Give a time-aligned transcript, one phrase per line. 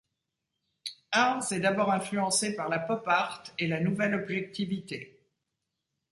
[1.11, 5.29] Arz est d'abord influencé par le pop art et la Nouvelle Objectivité.